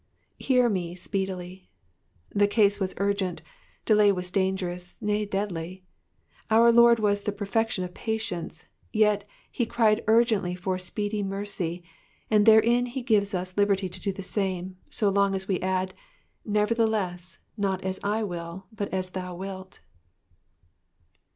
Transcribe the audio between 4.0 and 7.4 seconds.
was dangerous, »ay deadly. Our Lord was the